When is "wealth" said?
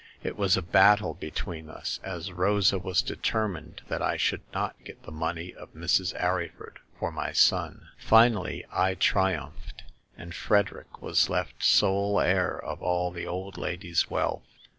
14.09-14.41